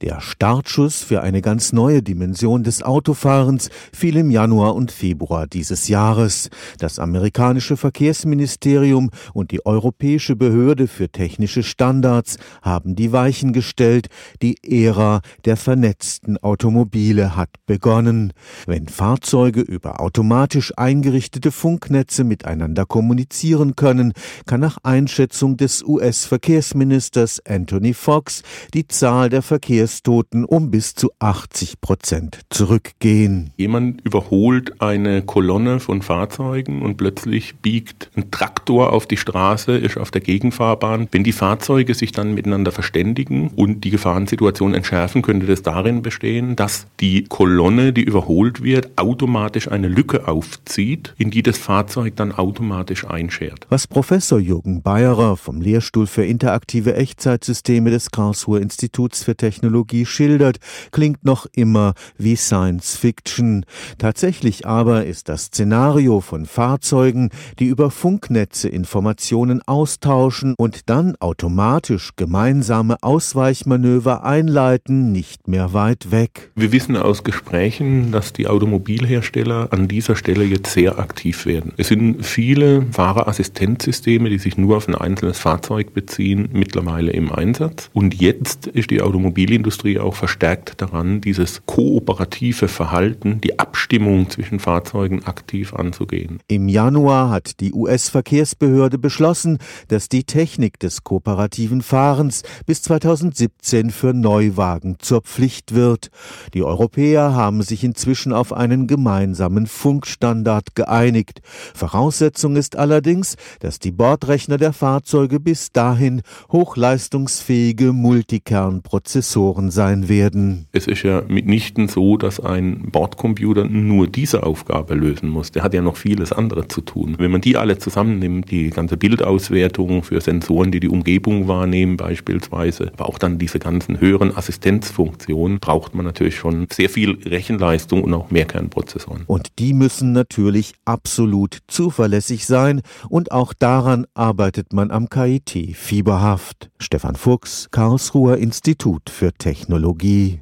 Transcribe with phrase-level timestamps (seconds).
[0.00, 5.88] Der Startschuss für eine ganz neue Dimension des Autofahrens fiel im Januar und Februar dieses
[5.88, 6.50] Jahres.
[6.78, 14.06] Das amerikanische Verkehrsministerium und die Europäische Behörde für technische Standards haben die Weichen gestellt.
[14.40, 18.32] Die Ära der vernetzten Automobile hat begonnen.
[18.66, 24.12] Wenn Fahrzeuge über automatisch eingerichtete Funknetze miteinander kommunizieren können,
[24.46, 28.44] kann nach Einschätzung des US-Verkehrsministers Anthony Fox
[28.74, 33.52] die Zahl der Verkehrs Verkehrstoten um bis zu 80 Prozent zurückgehen.
[33.56, 39.96] Jemand überholt eine Kolonne von Fahrzeugen und plötzlich biegt ein Traktor auf die Straße, ist
[39.96, 41.08] auf der Gegenfahrbahn.
[41.10, 46.54] Wenn die Fahrzeuge sich dann miteinander verständigen und die Gefahrensituation entschärfen, könnte das darin bestehen,
[46.54, 52.32] dass die Kolonne, die überholt wird, automatisch eine Lücke aufzieht, in die das Fahrzeug dann
[52.32, 53.66] automatisch einschert.
[53.70, 60.06] Was Professor Jürgen Bayerer vom Lehrstuhl für interaktive Echtzeitsysteme des Karlsruher Instituts für Technologie Technologie
[60.06, 60.58] schildert,
[60.90, 63.64] klingt noch immer wie Science Fiction.
[63.98, 72.10] Tatsächlich aber ist das Szenario von Fahrzeugen, die über Funknetze Informationen austauschen und dann automatisch
[72.16, 76.50] gemeinsame Ausweichmanöver einleiten, nicht mehr weit weg.
[76.56, 81.72] Wir wissen aus Gesprächen, dass die Automobilhersteller an dieser Stelle jetzt sehr aktiv werden.
[81.76, 87.90] Es sind viele Fahrerassistenzsysteme, die sich nur auf ein einzelnes Fahrzeug beziehen, mittlerweile im Einsatz.
[87.92, 94.60] Und jetzt ist die Automobilindustrie Automobilindustrie auch verstärkt daran, dieses kooperative Verhalten, die Abstimmung zwischen
[94.60, 96.40] Fahrzeugen aktiv anzugehen.
[96.48, 104.14] Im Januar hat die US-Verkehrsbehörde beschlossen, dass die Technik des kooperativen Fahrens bis 2017 für
[104.14, 106.10] Neuwagen zur Pflicht wird.
[106.54, 111.42] Die Europäer haben sich inzwischen auf einen gemeinsamen Funkstandard geeinigt.
[111.74, 120.66] Voraussetzung ist allerdings, dass die Bordrechner der Fahrzeuge bis dahin hochleistungsfähige Multikernprozessoren Sensoren sein werden.
[120.72, 125.50] Es ist ja mitnichten so, dass ein Bordcomputer nur diese Aufgabe lösen muss.
[125.50, 127.16] Der hat ja noch vieles andere zu tun.
[127.18, 132.92] Wenn man die alle zusammennimmt, die ganze Bildauswertung für Sensoren, die die Umgebung wahrnehmen beispielsweise,
[132.94, 138.14] aber auch dann diese ganzen höheren Assistenzfunktionen, braucht man natürlich schon sehr viel Rechenleistung und
[138.14, 139.24] auch Mehrkernprozessoren.
[139.26, 146.70] Und die müssen natürlich absolut zuverlässig sein und auch daran arbeitet man am KIT fieberhaft.
[146.78, 150.40] Stefan Fuchs, Karlsruher Institut für Technologie